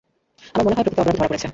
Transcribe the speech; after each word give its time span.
আমার 0.55 0.63
মনে 0.65 0.75
হয় 0.75 0.85
প্রকৃত 0.85 0.99
অপরাধী 0.99 1.17
ধরা 1.17 1.29
পড়েছে। 1.29 1.47